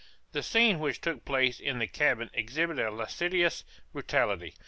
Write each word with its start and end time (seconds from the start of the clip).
The 0.31 0.41
scene 0.41 0.79
which 0.79 0.99
took 0.99 1.25
place 1.25 1.59
in 1.59 1.77
the 1.77 1.85
cabin 1.85 2.31
exhibited 2.33 2.83
a 2.87 2.89
licentious 2.89 3.63
brutality. 3.93 4.55